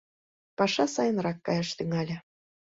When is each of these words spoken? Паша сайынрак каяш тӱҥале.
Паша 0.57 0.85
сайынрак 0.95 1.37
каяш 1.45 1.69
тӱҥале. 1.77 2.17